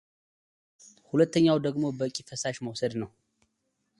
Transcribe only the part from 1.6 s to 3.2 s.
ደግሞ በቂ ፈሳሽ መውሰድ ነው።